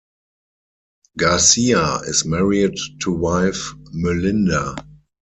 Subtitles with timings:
[1.15, 4.75] Garcia is married to wife MeLinda.